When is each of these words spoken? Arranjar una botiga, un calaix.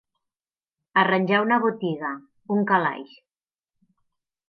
Arranjar 1.01 1.43
una 1.47 1.61
botiga, 1.67 2.13
un 2.57 2.67
calaix. 2.73 3.17